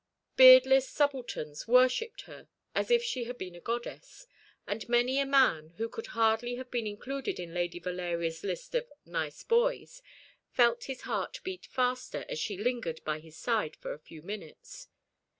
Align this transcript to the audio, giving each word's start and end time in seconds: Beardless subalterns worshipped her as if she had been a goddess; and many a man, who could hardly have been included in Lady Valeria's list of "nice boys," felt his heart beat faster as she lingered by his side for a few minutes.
Beardless 0.35 0.89
subalterns 0.89 1.67
worshipped 1.67 2.21
her 2.21 2.47
as 2.73 2.89
if 2.89 3.03
she 3.03 3.25
had 3.25 3.37
been 3.37 3.53
a 3.53 3.59
goddess; 3.61 4.25
and 4.65 4.89
many 4.89 5.19
a 5.19 5.27
man, 5.27 5.75
who 5.77 5.87
could 5.87 6.07
hardly 6.17 6.55
have 6.55 6.71
been 6.71 6.87
included 6.87 7.39
in 7.39 7.53
Lady 7.53 7.77
Valeria's 7.77 8.43
list 8.43 8.73
of 8.73 8.91
"nice 9.05 9.43
boys," 9.43 10.01
felt 10.49 10.85
his 10.85 11.01
heart 11.01 11.39
beat 11.43 11.67
faster 11.67 12.25
as 12.29 12.39
she 12.39 12.57
lingered 12.57 13.01
by 13.05 13.19
his 13.19 13.37
side 13.37 13.75
for 13.75 13.93
a 13.93 13.99
few 13.99 14.23
minutes. 14.23 14.87